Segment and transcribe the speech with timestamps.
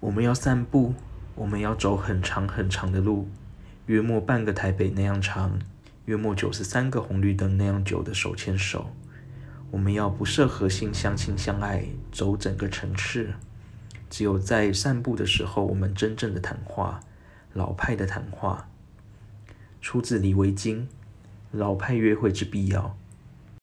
[0.00, 0.94] 我们要散步
[1.34, 3.28] 我们要走很长很长的路
[3.86, 5.58] 约莫半个台北那样长
[6.06, 8.90] 约莫九十三个红绿灯那样久的手牵手。
[9.70, 13.34] 我们要不设核心相亲相爱走整个城市
[14.08, 17.00] 只有在散步的时候我们真正的谈话
[17.52, 18.68] 老派的谈话。
[19.84, 20.88] 出自李维京
[21.52, 22.96] 老派约会之必要。